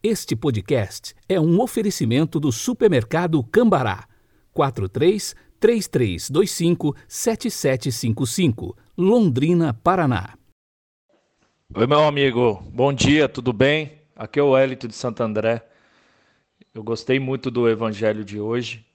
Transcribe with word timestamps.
Este 0.00 0.36
podcast 0.36 1.12
é 1.28 1.40
um 1.40 1.60
oferecimento 1.60 2.38
do 2.38 2.52
supermercado 2.52 3.42
Cambará. 3.42 4.06
43 4.52 5.34
3325 5.58 6.94
7755, 7.08 8.76
Londrina, 8.96 9.74
Paraná. 9.74 10.38
Oi, 11.74 11.84
meu 11.88 12.04
amigo. 12.04 12.62
Bom 12.72 12.92
dia, 12.92 13.28
tudo 13.28 13.52
bem? 13.52 13.98
Aqui 14.14 14.38
é 14.38 14.42
o 14.42 14.56
Hélito 14.56 14.86
de 14.86 14.94
Santo 14.94 15.20
André. 15.20 15.66
Eu 16.72 16.84
gostei 16.84 17.18
muito 17.18 17.50
do 17.50 17.68
evangelho 17.68 18.24
de 18.24 18.38
hoje. 18.38 18.86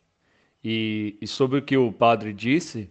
E, 0.63 1.17
e 1.21 1.27
sobre 1.27 1.59
o 1.59 1.61
que 1.61 1.75
o 1.75 1.91
padre 1.91 2.31
disse, 2.31 2.89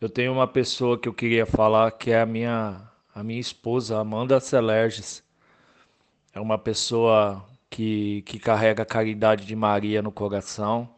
eu 0.00 0.08
tenho 0.08 0.32
uma 0.32 0.48
pessoa 0.48 0.98
que 0.98 1.08
eu 1.08 1.14
queria 1.14 1.46
falar 1.46 1.92
que 1.92 2.10
é 2.10 2.20
a 2.20 2.26
minha, 2.26 2.82
a 3.14 3.22
minha 3.22 3.38
esposa, 3.38 3.96
Amanda 3.96 4.40
Celerges 4.40 5.27
é 6.38 6.40
uma 6.40 6.56
pessoa 6.56 7.44
que, 7.68 8.22
que 8.22 8.38
carrega 8.38 8.84
a 8.84 8.86
caridade 8.86 9.44
de 9.44 9.56
Maria 9.56 10.00
no 10.00 10.12
coração 10.12 10.88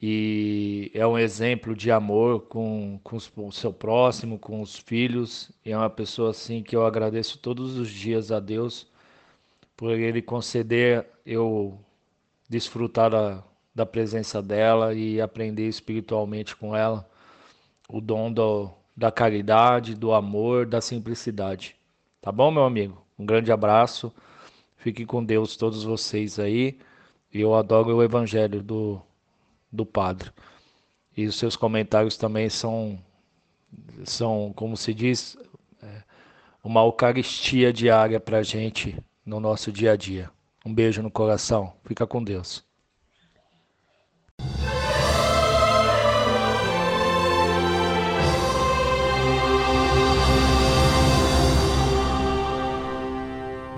e 0.00 0.90
é 0.92 1.06
um 1.06 1.18
exemplo 1.18 1.74
de 1.74 1.90
amor 1.90 2.42
com, 2.42 3.00
com 3.02 3.16
o 3.16 3.52
seu 3.52 3.72
próximo, 3.72 4.38
com 4.38 4.60
os 4.60 4.76
filhos, 4.76 5.50
e 5.64 5.72
é 5.72 5.76
uma 5.76 5.88
pessoa 5.88 6.32
assim 6.32 6.62
que 6.62 6.76
eu 6.76 6.84
agradeço 6.84 7.38
todos 7.38 7.78
os 7.78 7.88
dias 7.88 8.30
a 8.30 8.40
Deus 8.40 8.86
por 9.74 9.92
ele 9.92 10.20
conceder 10.20 11.06
eu 11.24 11.78
desfrutar 12.46 13.10
da, 13.10 13.42
da 13.74 13.86
presença 13.86 14.42
dela 14.42 14.92
e 14.92 15.18
aprender 15.18 15.66
espiritualmente 15.66 16.54
com 16.54 16.76
ela 16.76 17.08
o 17.88 18.02
dom 18.02 18.30
do, 18.30 18.70
da 18.94 19.10
caridade, 19.10 19.94
do 19.94 20.12
amor, 20.12 20.66
da 20.66 20.82
simplicidade. 20.82 21.74
Tá 22.20 22.30
bom, 22.30 22.50
meu 22.50 22.64
amigo? 22.64 23.00
Um 23.18 23.24
grande 23.24 23.50
abraço. 23.50 24.12
Fiquem 24.82 25.06
com 25.06 25.24
Deus 25.24 25.56
todos 25.56 25.84
vocês 25.84 26.40
aí. 26.40 26.76
Eu 27.32 27.54
adoro 27.54 27.96
o 27.96 28.02
evangelho 28.02 28.60
do, 28.60 29.00
do 29.70 29.86
Padre. 29.86 30.32
E 31.16 31.24
os 31.24 31.36
seus 31.36 31.54
comentários 31.54 32.16
também 32.16 32.48
são, 32.48 32.98
são 34.04 34.52
como 34.56 34.76
se 34.76 34.92
diz, 34.92 35.38
é, 35.80 36.02
uma 36.64 36.80
eucaristia 36.80 37.72
diária 37.72 38.18
para 38.18 38.38
a 38.38 38.42
gente 38.42 38.98
no 39.24 39.38
nosso 39.38 39.70
dia 39.70 39.92
a 39.92 39.96
dia. 39.96 40.28
Um 40.66 40.74
beijo 40.74 41.00
no 41.00 41.12
coração. 41.12 41.72
Fica 41.84 42.04
com 42.04 42.20
Deus. 42.20 42.64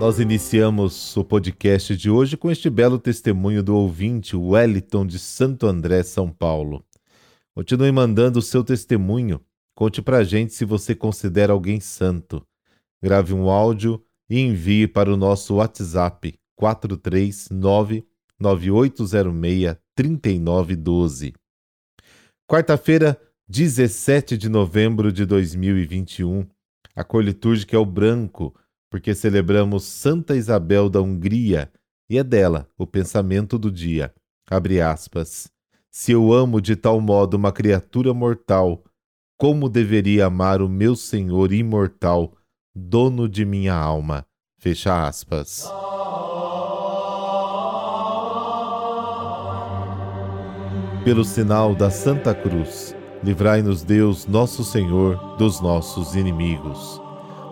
Nós 0.04 0.18
iniciamos 0.18 1.16
o 1.16 1.24
podcast 1.24 1.96
de 1.96 2.10
hoje 2.10 2.36
com 2.36 2.50
este 2.50 2.68
belo 2.68 2.98
testemunho 2.98 3.62
do 3.62 3.74
ouvinte 3.74 4.36
Wellington 4.36 5.06
de 5.06 5.18
Santo 5.18 5.66
André, 5.66 6.02
São 6.02 6.30
Paulo. 6.30 6.84
Continue 7.54 7.90
mandando 7.90 8.38
o 8.38 8.42
seu 8.42 8.62
testemunho. 8.62 9.40
Conte 9.74 10.02
pra 10.02 10.22
gente 10.22 10.52
se 10.52 10.66
você 10.66 10.94
considera 10.94 11.54
alguém 11.54 11.80
santo. 11.80 12.46
Grave 13.02 13.32
um 13.32 13.48
áudio 13.48 14.04
e 14.28 14.38
envie 14.40 14.86
para 14.86 15.10
o 15.10 15.16
nosso 15.16 15.54
WhatsApp 15.54 16.38
439 16.54 18.06
9806 18.38 19.76
3912. 19.96 21.32
Quarta-feira, 22.46 23.18
17 23.48 24.36
de 24.36 24.50
novembro 24.50 25.10
de 25.10 25.24
2021. 25.24 26.46
A 26.94 27.02
cor 27.02 27.24
litúrgica 27.24 27.74
é 27.74 27.78
o 27.78 27.86
branco 27.86 28.54
porque 28.90 29.14
celebramos 29.14 29.84
Santa 29.84 30.36
Isabel 30.36 30.88
da 30.88 31.00
Hungria 31.00 31.70
e 32.08 32.18
é 32.18 32.24
dela 32.24 32.68
o 32.78 32.86
pensamento 32.86 33.58
do 33.58 33.70
dia. 33.70 34.14
Abre 34.48 34.80
aspas. 34.80 35.50
Se 35.90 36.12
eu 36.12 36.32
amo 36.32 36.60
de 36.60 36.76
tal 36.76 37.00
modo 37.00 37.34
uma 37.34 37.52
criatura 37.52 38.12
mortal, 38.12 38.84
como 39.38 39.68
deveria 39.68 40.26
amar 40.26 40.60
o 40.60 40.68
meu 40.68 40.96
Senhor 40.96 41.52
imortal, 41.52 42.34
dono 42.74 43.28
de 43.28 43.44
minha 43.44 43.74
alma? 43.74 44.26
Fecha 44.58 45.06
aspas. 45.06 45.68
Pelo 51.04 51.24
sinal 51.24 51.74
da 51.74 51.90
Santa 51.90 52.34
Cruz, 52.34 52.96
livrai-nos 53.22 53.84
Deus, 53.84 54.26
nosso 54.26 54.64
Senhor, 54.64 55.36
dos 55.36 55.60
nossos 55.60 56.14
inimigos. 56.14 57.03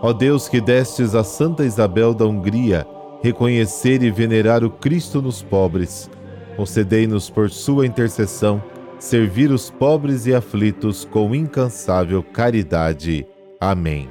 Ó 0.05 0.13
Deus 0.13 0.49
que 0.49 0.61
destes 0.61 1.15
a 1.15 1.23
Santa 1.23 1.65
Isabel 1.65 2.13
da 2.13 2.27
Hungria 2.27 2.85
reconhecer 3.23 4.03
e 4.03 4.11
venerar 4.11 4.65
o 4.65 4.71
Cristo 4.71 5.23
nos 5.23 5.45
pobres, 5.45 6.11
concedei-nos 6.57 7.31
por 7.31 7.49
sua 7.49 7.87
intercessão 7.87 8.61
servir 8.99 9.53
os 9.53 9.71
pobres 9.71 10.27
e 10.27 10.35
aflitos 10.35 11.05
com 11.05 11.33
incansável 11.33 12.21
caridade. 12.21 13.25
Amém. 13.61 14.09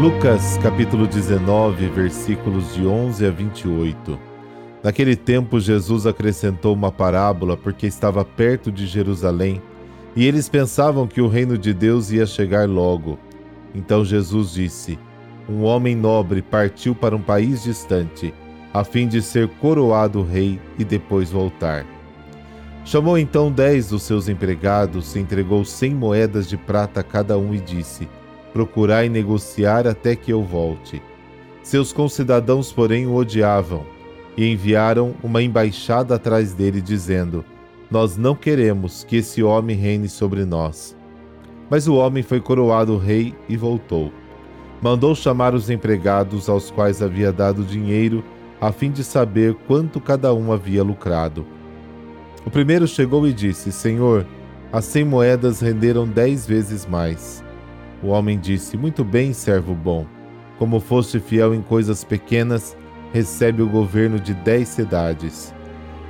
Lucas 0.00 0.58
capítulo 0.62 1.06
19, 1.06 1.88
versículos 1.90 2.72
de 2.72 2.86
11 2.86 3.26
a 3.26 3.30
28. 3.30 4.18
Naquele 4.82 5.14
tempo 5.14 5.60
Jesus 5.60 6.06
acrescentou 6.06 6.72
uma 6.72 6.90
parábola 6.90 7.54
porque 7.54 7.86
estava 7.86 8.24
perto 8.24 8.72
de 8.72 8.86
Jerusalém 8.86 9.62
e 10.16 10.26
eles 10.26 10.48
pensavam 10.48 11.06
que 11.06 11.20
o 11.20 11.28
reino 11.28 11.58
de 11.58 11.74
Deus 11.74 12.10
ia 12.10 12.26
chegar 12.26 12.68
logo. 12.68 13.18
Então 13.74 14.04
Jesus 14.04 14.52
disse: 14.52 14.98
Um 15.48 15.64
homem 15.64 15.96
nobre 15.96 16.40
partiu 16.40 16.94
para 16.94 17.16
um 17.16 17.20
país 17.20 17.62
distante, 17.62 18.32
a 18.72 18.84
fim 18.84 19.08
de 19.08 19.20
ser 19.20 19.48
coroado 19.60 20.22
rei 20.22 20.60
e 20.78 20.84
depois 20.84 21.30
voltar. 21.30 21.84
Chamou 22.84 23.18
então 23.18 23.50
dez 23.50 23.88
dos 23.88 24.02
seus 24.02 24.28
empregados, 24.28 25.16
entregou 25.16 25.64
cem 25.64 25.94
moedas 25.94 26.48
de 26.48 26.56
prata 26.56 27.00
a 27.00 27.04
cada 27.04 27.36
um 27.38 27.54
e 27.54 27.58
disse: 27.58 28.08
Procurai 28.52 29.08
negociar 29.08 29.86
até 29.86 30.14
que 30.14 30.30
eu 30.30 30.42
volte. 30.42 31.02
Seus 31.62 31.92
concidadãos, 31.92 32.70
porém, 32.70 33.06
o 33.06 33.14
odiavam 33.14 33.86
e 34.36 34.46
enviaram 34.46 35.14
uma 35.22 35.42
embaixada 35.42 36.14
atrás 36.14 36.52
dele, 36.52 36.80
dizendo: 36.80 37.44
nós 37.90 38.16
não 38.16 38.34
queremos 38.34 39.04
que 39.04 39.16
esse 39.16 39.42
homem 39.42 39.76
reine 39.76 40.08
sobre 40.08 40.44
nós. 40.44 40.96
Mas 41.70 41.86
o 41.86 41.94
homem 41.94 42.22
foi 42.22 42.40
coroado 42.40 42.96
rei 42.96 43.34
e 43.48 43.56
voltou. 43.56 44.12
Mandou 44.82 45.14
chamar 45.14 45.54
os 45.54 45.70
empregados 45.70 46.48
aos 46.48 46.70
quais 46.70 47.00
havia 47.02 47.32
dado 47.32 47.62
dinheiro, 47.62 48.24
a 48.60 48.72
fim 48.72 48.90
de 48.90 49.02
saber 49.02 49.54
quanto 49.66 50.00
cada 50.00 50.34
um 50.34 50.52
havia 50.52 50.82
lucrado. 50.82 51.46
O 52.44 52.50
primeiro 52.50 52.86
chegou 52.86 53.26
e 53.26 53.32
disse: 53.32 53.72
Senhor, 53.72 54.26
as 54.72 54.84
cem 54.84 55.04
moedas 55.04 55.60
renderam 55.60 56.06
dez 56.06 56.46
vezes 56.46 56.86
mais. 56.86 57.42
O 58.02 58.08
homem 58.08 58.38
disse: 58.38 58.76
Muito 58.76 59.02
bem, 59.02 59.32
servo 59.32 59.74
bom. 59.74 60.06
Como 60.58 60.80
foste 60.80 61.18
fiel 61.18 61.54
em 61.54 61.62
coisas 61.62 62.04
pequenas, 62.04 62.76
recebe 63.12 63.62
o 63.62 63.68
governo 63.68 64.20
de 64.20 64.34
dez 64.34 64.68
cidades. 64.68 65.54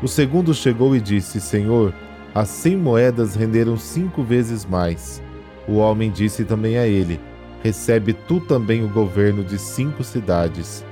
O 0.04 0.06
segundo 0.06 0.53
chegou 0.53 0.94
e 0.94 1.00
disse: 1.00 1.41
Senhor, 1.41 1.94
as 2.34 2.50
cem 2.50 2.76
moedas 2.76 3.34
renderam 3.34 3.78
cinco 3.78 4.22
vezes 4.22 4.66
mais. 4.66 5.22
O 5.66 5.76
homem 5.76 6.10
disse 6.10 6.44
também 6.44 6.76
a 6.76 6.87
ele: 6.87 7.19
Recebe 7.62 8.12
tu 8.12 8.38
também 8.38 8.84
o 8.84 8.88
governo 8.88 9.42
de 9.42 9.59
cinco 9.59 10.04
cidades. 10.04 10.84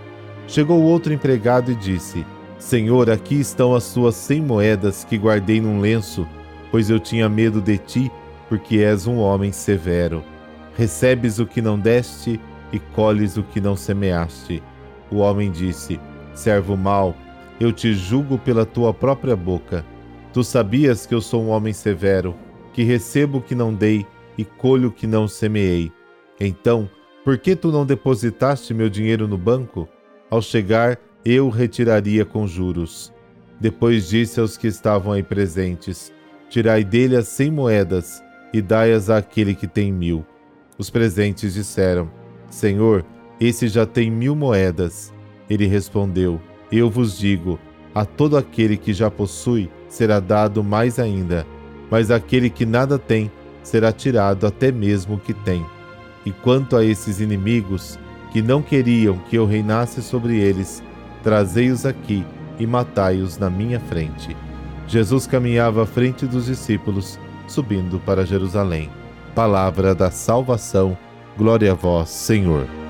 Chegou 0.49 0.81
outro 0.81 1.13
empregado 1.13 1.71
e 1.71 1.75
disse: 1.75 2.25
Senhor, 2.59 3.11
aqui 3.11 3.39
estão 3.39 3.75
as 3.75 3.85
suas 3.85 4.15
cem 4.15 4.41
moedas 4.41 5.05
que 5.05 5.19
guardei 5.19 5.61
num 5.61 5.79
lenço, 5.79 6.27
pois 6.71 6.89
eu 6.89 6.99
tinha 6.99 7.29
medo 7.29 7.61
de 7.61 7.77
ti, 7.77 8.11
porque 8.49 8.79
és 8.79 9.07
um 9.07 9.19
homem 9.19 9.53
severo. 9.53 10.25
Recebes 10.75 11.39
o 11.39 11.45
que 11.45 11.61
não 11.61 11.79
deste 11.79 12.41
e 12.73 12.79
colhes 12.79 13.37
o 13.37 13.43
que 13.43 13.61
não 13.61 13.77
semeaste. 13.77 14.63
O 15.11 15.19
homem 15.19 15.51
disse: 15.51 16.01
Servo 16.33 16.79
mau, 16.79 17.15
eu 17.63 17.73
te 17.73 17.95
julgo 17.95 18.37
pela 18.39 18.67
tua 18.67 18.93
própria 18.93 19.37
boca. 19.37 19.87
Tu 20.33 20.43
sabias 20.43 21.07
que 21.07 21.15
eu 21.15 21.21
sou 21.21 21.45
um 21.45 21.51
homem 21.51 21.73
severo, 21.73 22.35
que 22.73 22.83
recebo 22.83 23.39
o 23.39 23.41
que 23.41 23.55
não 23.55 23.73
dei 23.73 24.05
e 24.37 24.45
colho 24.45 24.89
o 24.89 24.93
que 24.93 25.07
não 25.07 25.29
semeei. 25.29 25.93
Então, 26.41 26.91
por 27.25 27.39
que 27.39 27.55
tu 27.55 27.71
não 27.71 27.87
depositaste 27.87 28.75
meu 28.75 28.89
dinheiro 28.89 29.29
no 29.29 29.39
banco? 29.39 29.89
Ao 30.29 30.43
chegar, 30.43 30.99
eu 31.25 31.47
o 31.47 31.51
retiraria 31.51 32.25
com 32.25 32.49
juros. 32.49 33.13
Depois 33.61 34.09
disse 34.09 34.41
aos 34.41 34.57
que 34.57 34.67
estavam 34.67 35.13
aí 35.13 35.23
presentes: 35.23 36.13
Tirai 36.51 36.83
dele 36.83 37.15
as 37.15 37.29
cem 37.29 37.49
moedas 37.49 38.21
e 38.53 38.61
dai-as 38.61 39.09
àquele 39.09 39.55
que 39.55 39.69
tem 39.69 39.93
mil. 39.93 40.27
Os 40.77 40.91
presentes 40.91 41.55
disseram: 41.55 42.11
Senhor, 42.51 43.05
esse 43.39 43.69
já 43.69 43.87
tem 43.87 44.11
mil 44.11 44.35
moedas. 44.35 45.13
Ele 45.49 45.67
respondeu: 45.67 46.41
eu 46.79 46.91
vos 46.91 47.19
digo: 47.19 47.59
a 47.95 48.05
todo 48.05 48.37
aquele 48.37 48.77
que 48.77 48.93
já 48.93 49.11
possui 49.11 49.71
será 49.89 50.19
dado 50.19 50.65
mais 50.65 50.99
ainda, 50.99 51.47
mas 51.91 52.11
aquele 52.11 52.49
que 52.49 52.65
nada 52.65 52.99
tem 52.99 53.31
será 53.63 53.93
tirado 53.93 54.47
até 54.47 54.73
mesmo 54.73 55.17
o 55.17 55.19
que 55.19 55.35
tem. 55.35 55.65
E 56.25 56.33
quanto 56.33 56.77
a 56.77 56.85
esses 56.85 57.21
inimigos 57.21 57.99
que 58.33 58.41
não 58.41 58.63
queriam 58.63 59.19
que 59.29 59.37
eu 59.37 59.45
reinasse 59.45 60.03
sobre 60.03 60.39
eles, 60.39 60.83
trazei-os 61.23 61.85
aqui 61.85 62.25
e 62.59 62.67
matai-os 62.67 63.39
na 63.39 63.51
minha 63.51 63.79
frente. 63.79 64.35
Jesus 64.87 65.27
caminhava 65.27 65.83
à 65.83 65.87
frente 65.87 66.27
dos 66.27 66.47
discípulos, 66.47 67.19
subindo 67.47 67.99
para 68.01 68.27
Jerusalém. 68.27 68.91
Palavra 69.35 69.95
da 69.95 70.11
salvação, 70.11 70.97
glória 71.37 71.73
a 71.73 71.75
vós, 71.75 72.09
Senhor. 72.09 72.82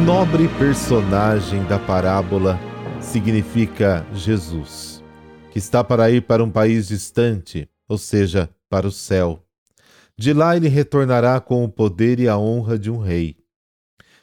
Nobre 0.00 0.48
personagem 0.56 1.62
da 1.64 1.78
parábola 1.78 2.58
significa 3.02 4.06
Jesus, 4.14 5.04
que 5.50 5.58
está 5.58 5.84
para 5.84 6.10
ir 6.10 6.22
para 6.22 6.42
um 6.42 6.50
país 6.50 6.88
distante, 6.88 7.68
ou 7.86 7.98
seja, 7.98 8.48
para 8.68 8.86
o 8.86 8.90
céu. 8.90 9.44
De 10.16 10.32
lá 10.32 10.56
ele 10.56 10.68
retornará 10.68 11.38
com 11.38 11.62
o 11.64 11.68
poder 11.68 12.18
e 12.18 12.26
a 12.26 12.38
honra 12.38 12.78
de 12.78 12.90
um 12.90 12.96
rei. 12.96 13.36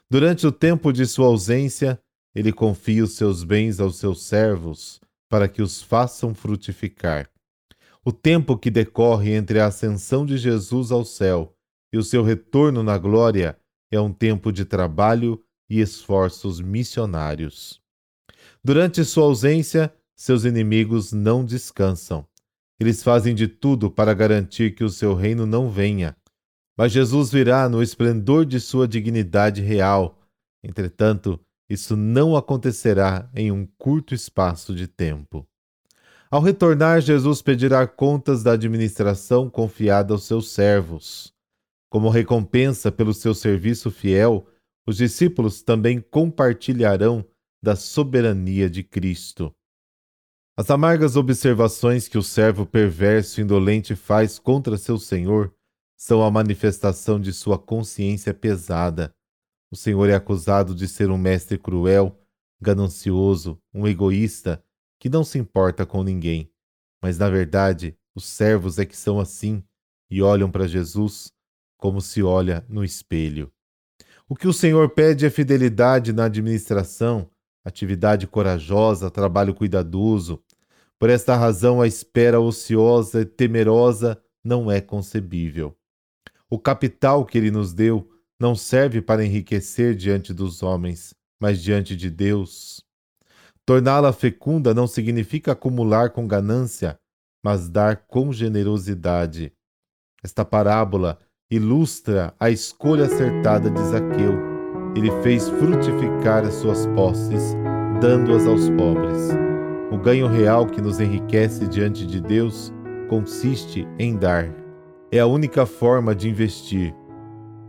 Durante 0.10 0.48
o 0.48 0.52
tempo 0.52 0.92
de 0.92 1.06
sua 1.06 1.28
ausência, 1.28 2.00
ele 2.34 2.52
confia 2.52 3.04
os 3.04 3.16
seus 3.16 3.44
bens 3.44 3.80
aos 3.80 3.98
seus 3.98 4.24
servos, 4.24 5.00
para 5.30 5.48
que 5.48 5.62
os 5.62 5.82
façam 5.82 6.34
frutificar. 6.34 7.30
O 8.04 8.12
tempo 8.12 8.58
que 8.58 8.72
decorre 8.72 9.34
entre 9.34 9.60
a 9.60 9.68
ascensão 9.68 10.26
de 10.26 10.38
Jesus 10.38 10.92
ao 10.92 11.06
céu 11.06 11.54
e 11.94 11.98
o 11.98 12.04
seu 12.04 12.24
retorno 12.24 12.82
na 12.82 12.98
glória 12.98 13.58
é 13.92 14.00
um 14.00 14.12
tempo 14.12 14.52
de 14.52 14.66
trabalho 14.66 15.42
e 15.70 15.80
esforços 15.80 16.60
missionários. 16.60 17.82
Durante 18.64 19.04
sua 19.06 19.26
ausência, 19.26 19.94
seus 20.16 20.44
inimigos 20.44 21.14
não 21.14 21.46
descansam. 21.46 22.26
Eles 22.80 23.04
fazem 23.04 23.34
de 23.34 23.48
tudo 23.48 23.90
para 23.90 24.14
garantir 24.14 24.76
que 24.76 24.84
o 24.84 24.90
seu 24.90 25.14
reino 25.14 25.46
não 25.46 25.70
venha. 25.70 26.16
Mas 26.78 26.92
Jesus 26.92 27.32
virá 27.32 27.68
no 27.68 27.82
esplendor 27.82 28.46
de 28.46 28.60
sua 28.60 28.88
dignidade 28.88 29.62
real. 29.62 30.20
Entretanto, 30.64 31.40
isso 31.70 31.96
não 31.96 32.36
acontecerá 32.36 33.30
em 33.36 33.52
um 33.52 33.68
curto 33.78 34.14
espaço 34.14 34.76
de 34.76 34.88
tempo. 34.88 35.48
Ao 36.30 36.42
retornar, 36.42 37.02
Jesus 37.02 37.42
pedirá 37.42 37.88
contas 37.88 38.44
da 38.44 38.52
administração 38.52 39.50
confiada 39.50 40.14
aos 40.14 40.26
seus 40.26 40.52
servos. 40.52 41.34
Como 41.90 42.10
recompensa 42.10 42.92
pelo 42.92 43.14
seu 43.14 43.34
serviço 43.34 43.90
fiel, 43.90 44.46
os 44.88 44.96
discípulos 44.96 45.62
também 45.62 46.00
compartilharão 46.00 47.26
da 47.62 47.76
soberania 47.76 48.70
de 48.70 48.84
Cristo. 48.84 49.54
As 50.56 50.72
amargas 50.72 51.18
observações 51.18 52.08
que 52.08 52.18
o 52.18 52.24
servo 52.24 52.66
perverso 52.66 53.40
e 53.40 53.44
indolente 53.44 53.96
faz 53.96 54.40
contra 54.40 54.78
seu 54.78 54.98
senhor 54.98 55.54
são 55.98 56.24
a 56.24 56.32
manifestação 56.32 57.20
de 57.20 57.34
sua 57.34 57.60
consciência 57.60 58.34
pesada. 58.34 59.14
O 59.70 59.76
senhor 59.76 60.10
é 60.10 60.16
acusado 60.16 60.74
de 60.74 60.88
ser 60.88 61.12
um 61.12 61.18
mestre 61.18 61.58
cruel, 61.58 62.18
ganancioso, 62.62 63.62
um 63.74 63.86
egoísta, 63.88 64.64
que 65.00 65.10
não 65.10 65.24
se 65.24 65.38
importa 65.38 65.86
com 65.86 66.02
ninguém. 66.02 66.50
Mas, 67.02 67.18
na 67.18 67.30
verdade, 67.30 67.96
os 68.16 68.26
servos 68.26 68.80
é 68.80 68.86
que 68.86 68.96
são 68.96 69.20
assim 69.20 69.64
e 70.10 70.22
olham 70.22 70.50
para 70.50 70.68
Jesus 70.68 71.32
como 71.78 72.02
se 72.02 72.24
olha 72.24 72.66
no 72.70 72.84
espelho. 72.84 73.52
O 74.30 74.36
que 74.36 74.48
o 74.48 74.52
Senhor 74.52 74.90
pede 74.90 75.26
é 75.26 75.30
fidelidade 75.30 76.12
na 76.12 76.26
administração, 76.26 77.30
atividade 77.64 78.28
corajosa, 78.28 79.10
trabalho 79.10 79.54
cuidadoso. 79.54 80.44
Por 81.00 81.10
esta 81.10 81.34
razão, 81.36 81.80
a 81.80 81.88
espera 81.88 82.38
ociosa 82.38 83.22
e 83.22 83.26
temerosa 83.26 84.22
não 84.44 84.70
é 84.70 84.82
concebível. 84.82 85.78
O 86.50 86.60
capital 86.60 87.26
que 87.26 87.38
ele 87.38 87.52
nos 87.52 87.74
deu 87.74 88.10
não 88.38 88.54
serve 88.54 89.02
para 89.02 89.24
enriquecer 89.24 89.96
diante 89.96 90.34
dos 90.34 90.62
homens, 90.62 91.14
mas 91.40 91.62
diante 91.62 91.96
de 91.96 92.10
Deus. 92.10 92.84
Torná-la 93.66 94.12
fecunda 94.12 94.74
não 94.74 94.88
significa 94.88 95.54
acumular 95.54 96.10
com 96.10 96.28
ganância, 96.28 97.00
mas 97.42 97.70
dar 97.70 98.06
com 98.08 98.34
generosidade. 98.34 99.54
Esta 100.22 100.44
parábola 100.44 101.18
ilustra 101.50 102.34
a 102.38 102.50
escolha 102.50 103.06
acertada 103.06 103.70
de 103.70 103.80
Zaqueu 103.80 104.58
ele 104.94 105.10
fez 105.22 105.48
frutificar 105.48 106.44
as 106.44 106.56
suas 106.56 106.86
posses, 106.88 107.56
dando-as 108.02 108.46
aos 108.46 108.70
pobres. 108.72 109.30
O 109.92 109.98
ganho 109.98 110.28
real 110.28 110.66
que 110.66 110.82
nos 110.82 111.00
enriquece 111.00 111.68
diante 111.68 112.06
de 112.06 112.20
Deus 112.20 112.74
consiste 113.08 113.88
em 113.98 114.18
dar. 114.18 114.54
É 115.10 115.20
a 115.20 115.28
única 115.28 115.66
forma 115.66 116.14
de 116.14 116.28
investir. 116.28 116.94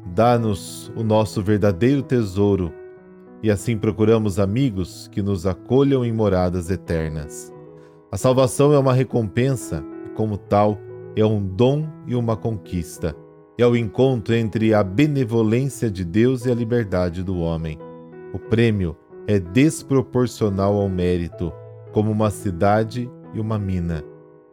Dá-nos 0.06 0.90
o 0.96 1.04
nosso 1.04 1.40
verdadeiro 1.40 2.02
tesouro 2.02 2.72
e 3.42 3.50
assim 3.50 3.78
procuramos 3.78 4.40
amigos 4.40 5.06
que 5.12 5.22
nos 5.22 5.46
acolham 5.46 6.04
em 6.04 6.12
moradas 6.12 6.68
eternas. 6.68 7.52
A 8.10 8.16
salvação 8.16 8.72
é 8.72 8.78
uma 8.78 8.94
recompensa 8.94 9.84
e, 10.06 10.08
como 10.10 10.36
tal, 10.36 10.78
é 11.14 11.24
um 11.24 11.46
dom 11.46 11.86
e 12.06 12.16
uma 12.16 12.36
conquista 12.36 13.14
é 13.58 13.66
o 13.66 13.76
encontro 13.76 14.34
entre 14.34 14.72
a 14.72 14.84
benevolência 14.84 15.90
de 15.90 16.04
Deus 16.04 16.46
e 16.46 16.50
a 16.50 16.54
liberdade 16.54 17.24
do 17.24 17.40
homem. 17.40 17.76
O 18.32 18.38
prêmio 18.38 18.96
é 19.26 19.40
desproporcional 19.40 20.76
ao 20.76 20.88
mérito, 20.88 21.52
como 21.92 22.12
uma 22.12 22.30
cidade 22.30 23.10
e 23.34 23.40
uma 23.40 23.58
mina. 23.58 24.04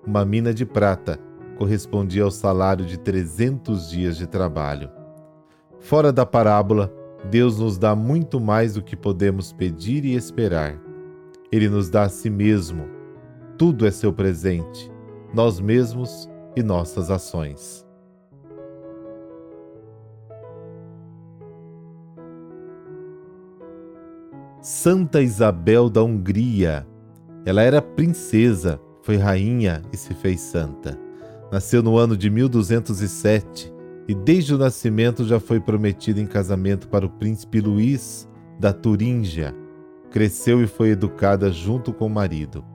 Uma 0.06 0.25
mina 0.25 0.52
de 0.52 0.66
prata 0.66 1.19
correspondia 1.56 2.24
ao 2.24 2.31
salário 2.31 2.84
de 2.84 2.98
300 2.98 3.90
dias 3.92 4.18
de 4.18 4.25
trabalho. 4.25 4.90
Fora 5.80 6.12
da 6.12 6.25
parábola, 6.25 6.92
Deus 7.30 7.60
nos 7.60 7.78
dá 7.78 7.96
muito 7.96 8.40
mais 8.40 8.74
do 8.74 8.81
que 8.81 8.96
podemos 8.96 9.54
pedir 9.54 10.04
e 10.04 10.16
esperar. 10.16 10.81
Ele 11.51 11.69
nos 11.69 11.90
dá 11.90 12.04
a 12.04 12.10
si 12.10 12.30
mesmo. 12.30 12.88
Tudo 13.56 13.86
é 13.86 13.92
seu 13.92 14.12
presente, 14.12 14.92
nós 15.31 15.60
mesmos 15.60 16.28
e 16.56 16.63
nossas 16.63 17.12
ações. 17.12 17.85
Santa 24.68 25.22
Isabel 25.22 25.92
da 25.92 26.02
Hungria. 26.02 26.88
Ela 27.46 27.62
era 27.62 27.84
princesa, 27.84 28.82
foi 29.04 29.16
rainha 29.16 29.84
e 29.94 29.96
se 29.96 30.16
fez 30.16 30.42
santa. 30.42 31.00
Nasceu 31.52 31.84
no 31.84 32.00
ano 32.00 32.18
de 32.18 32.32
1207 32.32 33.72
e 34.08 34.16
desde 34.16 34.56
o 34.56 34.58
nascimento 34.58 35.24
já 35.24 35.39
foi 35.39 35.60
prometida 35.60 36.20
em 36.20 36.25
casamento 36.25 36.88
para 36.88 37.06
o 37.06 37.10
príncipe 37.12 37.62
Luís 37.62 38.28
da 38.60 38.74
Turíngia. 38.74 39.54
Cresceu 40.10 40.63
e 40.63 40.66
foi 40.66 40.89
educada 40.89 41.51
junto 41.51 41.94
com 41.94 42.08
o 42.08 42.10
marido. 42.10 42.66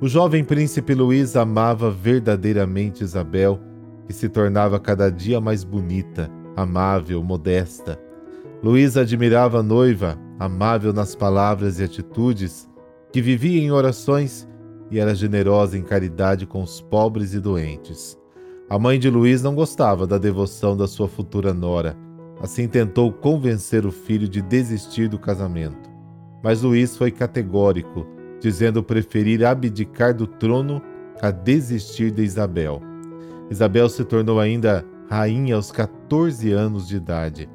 O 0.00 0.08
jovem 0.08 0.42
príncipe 0.42 0.94
Luís 0.94 1.36
amava 1.36 1.90
verdadeiramente 1.90 3.04
Isabel, 3.04 3.60
que 4.06 4.14
se 4.14 4.30
tornava 4.30 4.80
cada 4.80 5.10
dia 5.10 5.38
mais 5.38 5.64
bonita, 5.64 6.30
amável, 6.56 7.22
modesta. 7.22 8.00
Luís 8.62 8.96
admirava 8.96 9.60
a 9.60 9.62
noiva, 9.62 10.18
amável 10.38 10.92
nas 10.92 11.14
palavras 11.14 11.78
e 11.78 11.84
atitudes, 11.84 12.68
que 13.12 13.22
vivia 13.22 13.60
em 13.60 13.70
orações 13.70 14.46
e 14.90 14.98
era 14.98 15.14
generosa 15.14 15.76
em 15.76 15.82
caridade 15.82 16.46
com 16.46 16.62
os 16.62 16.80
pobres 16.80 17.34
e 17.34 17.40
doentes. 17.40 18.18
A 18.68 18.78
mãe 18.78 18.98
de 18.98 19.08
Luís 19.08 19.42
não 19.42 19.54
gostava 19.54 20.06
da 20.06 20.18
devoção 20.18 20.76
da 20.76 20.86
sua 20.86 21.08
futura 21.08 21.54
nora, 21.54 21.96
assim 22.40 22.68
tentou 22.68 23.12
convencer 23.12 23.86
o 23.86 23.92
filho 23.92 24.28
de 24.28 24.42
desistir 24.42 25.08
do 25.08 25.18
casamento. 25.18 25.90
Mas 26.42 26.62
Luís 26.62 26.96
foi 26.96 27.10
categórico, 27.10 28.06
dizendo 28.40 28.82
preferir 28.82 29.44
abdicar 29.44 30.14
do 30.14 30.26
trono 30.26 30.82
a 31.22 31.30
desistir 31.30 32.10
de 32.10 32.22
Isabel. 32.22 32.82
Isabel 33.50 33.88
se 33.88 34.04
tornou 34.04 34.38
ainda 34.38 34.84
rainha 35.08 35.56
aos 35.56 35.70
14 35.70 36.52
anos 36.52 36.88
de 36.88 36.96
idade. 36.96 37.48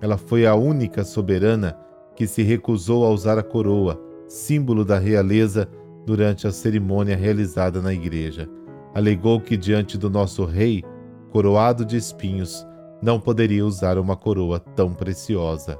Ela 0.00 0.18
foi 0.18 0.46
a 0.46 0.54
única 0.54 1.04
soberana 1.04 1.76
que 2.16 2.26
se 2.26 2.42
recusou 2.42 3.04
a 3.04 3.10
usar 3.10 3.38
a 3.38 3.42
coroa, 3.42 4.00
símbolo 4.26 4.84
da 4.84 4.98
realeza, 4.98 5.68
durante 6.06 6.46
a 6.46 6.52
cerimônia 6.52 7.16
realizada 7.16 7.82
na 7.82 7.92
igreja. 7.92 8.48
Alegou 8.94 9.40
que 9.40 9.56
diante 9.56 9.98
do 9.98 10.08
nosso 10.08 10.44
rei, 10.44 10.82
coroado 11.30 11.84
de 11.84 11.96
espinhos, 11.96 12.66
não 13.02 13.20
poderia 13.20 13.66
usar 13.66 13.98
uma 13.98 14.16
coroa 14.16 14.58
tão 14.58 14.94
preciosa. 14.94 15.78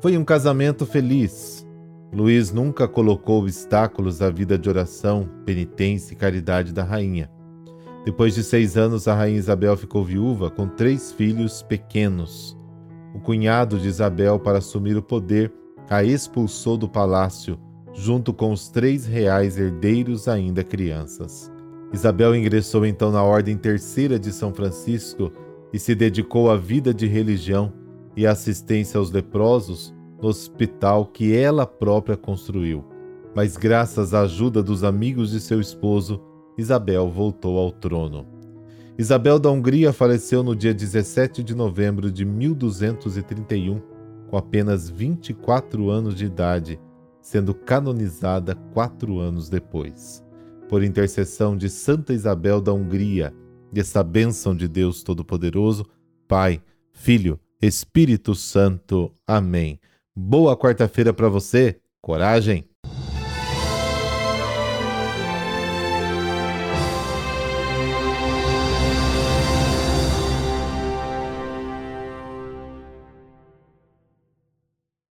Foi 0.00 0.16
um 0.16 0.24
casamento 0.24 0.84
feliz. 0.84 1.64
Luís 2.12 2.52
nunca 2.52 2.88
colocou 2.88 3.42
obstáculos 3.42 4.20
à 4.20 4.30
vida 4.30 4.58
de 4.58 4.68
oração, 4.68 5.28
penitência 5.44 6.14
e 6.14 6.16
caridade 6.16 6.72
da 6.72 6.82
rainha. 6.82 7.30
Depois 8.04 8.34
de 8.34 8.42
seis 8.42 8.76
anos, 8.76 9.06
a 9.06 9.14
rainha 9.14 9.38
Isabel 9.38 9.76
ficou 9.76 10.04
viúva 10.04 10.50
com 10.50 10.66
três 10.68 11.12
filhos 11.12 11.62
pequenos. 11.62 12.56
O 13.14 13.20
cunhado 13.20 13.78
de 13.78 13.88
Isabel, 13.88 14.38
para 14.38 14.58
assumir 14.58 14.96
o 14.96 15.02
poder, 15.02 15.52
a 15.88 16.02
expulsou 16.02 16.76
do 16.76 16.88
palácio, 16.88 17.58
junto 17.92 18.32
com 18.32 18.52
os 18.52 18.68
três 18.68 19.06
reais 19.06 19.58
herdeiros 19.58 20.28
ainda 20.28 20.62
crianças. 20.64 21.50
Isabel 21.92 22.34
ingressou 22.34 22.84
então 22.84 23.10
na 23.10 23.22
Ordem 23.22 23.56
Terceira 23.56 24.18
de 24.18 24.32
São 24.32 24.52
Francisco 24.52 25.32
e 25.72 25.78
se 25.78 25.94
dedicou 25.94 26.50
à 26.50 26.56
vida 26.56 26.92
de 26.92 27.06
religião 27.06 27.72
e 28.16 28.26
assistência 28.26 28.98
aos 28.98 29.10
leprosos 29.10 29.94
no 30.20 30.28
hospital 30.28 31.06
que 31.06 31.34
ela 31.34 31.66
própria 31.66 32.16
construiu. 32.16 32.84
Mas, 33.34 33.56
graças 33.56 34.14
à 34.14 34.22
ajuda 34.22 34.62
dos 34.62 34.82
amigos 34.82 35.30
de 35.30 35.40
seu 35.40 35.60
esposo, 35.60 36.20
Isabel 36.56 37.10
voltou 37.10 37.58
ao 37.58 37.70
trono. 37.70 38.26
Isabel 38.98 39.38
da 39.38 39.50
Hungria 39.50 39.92
faleceu 39.92 40.42
no 40.42 40.56
dia 40.56 40.72
17 40.72 41.42
de 41.42 41.54
novembro 41.54 42.10
de 42.10 42.24
1231, 42.24 43.80
com 44.28 44.36
apenas 44.36 44.88
24 44.88 45.90
anos 45.90 46.14
de 46.14 46.26
idade, 46.26 46.80
sendo 47.20 47.54
canonizada 47.54 48.54
quatro 48.72 49.18
anos 49.18 49.48
depois. 49.48 50.24
Por 50.68 50.82
intercessão 50.82 51.56
de 51.56 51.68
Santa 51.68 52.12
Isabel 52.12 52.60
da 52.60 52.72
Hungria, 52.72 53.34
e 53.72 53.80
essa 53.80 54.02
bênção 54.02 54.54
de 54.54 54.68
Deus 54.68 55.02
Todo-Poderoso, 55.02 55.86
Pai, 56.26 56.62
Filho, 56.92 57.38
Espírito 57.60 58.34
Santo. 58.34 59.12
Amém. 59.26 59.78
Boa 60.14 60.56
quarta-feira 60.56 61.12
para 61.12 61.28
você. 61.28 61.80
Coragem! 62.00 62.64